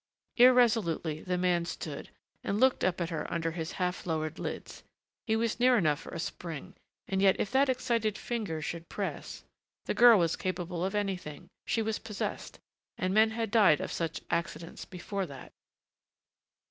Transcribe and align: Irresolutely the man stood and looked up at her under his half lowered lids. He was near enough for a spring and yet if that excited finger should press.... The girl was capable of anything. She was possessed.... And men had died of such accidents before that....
Irresolutely 0.37 1.21
the 1.21 1.37
man 1.37 1.63
stood 1.63 2.09
and 2.43 2.59
looked 2.59 2.83
up 2.83 2.99
at 2.99 3.11
her 3.11 3.31
under 3.31 3.51
his 3.51 3.73
half 3.73 4.07
lowered 4.07 4.39
lids. 4.39 4.81
He 5.27 5.35
was 5.35 5.59
near 5.59 5.77
enough 5.77 5.99
for 5.99 6.09
a 6.09 6.17
spring 6.17 6.73
and 7.07 7.21
yet 7.21 7.35
if 7.39 7.51
that 7.51 7.69
excited 7.69 8.17
finger 8.17 8.63
should 8.63 8.89
press.... 8.89 9.43
The 9.85 9.93
girl 9.93 10.17
was 10.17 10.35
capable 10.35 10.83
of 10.83 10.95
anything. 10.95 11.49
She 11.67 11.83
was 11.83 11.99
possessed.... 11.99 12.57
And 12.97 13.13
men 13.13 13.29
had 13.29 13.51
died 13.51 13.79
of 13.79 13.91
such 13.91 14.21
accidents 14.31 14.85
before 14.85 15.27
that.... 15.27 15.51